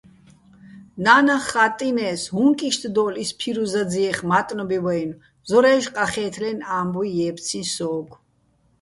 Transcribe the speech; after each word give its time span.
ნა́ნახ 1.03 1.43
ხა́ტტინე́ს, 1.51 2.21
უ̂ჼკ 2.43 2.59
იშტ 2.69 2.81
დო́ლო̆ 2.95 3.21
ის 3.23 3.31
ფირუზაძიეხ 3.39 4.19
მა́ტნობივ-ა́ჲნო̆, 4.29 5.19
ზორა́ჲში̆ 5.49 5.93
ყახე́თლეჲნი̆ 5.95 6.67
ა́მბუჲ 6.77 7.11
ჲე́ფციჼ 7.15 7.61
სოგო̆. 7.73 8.15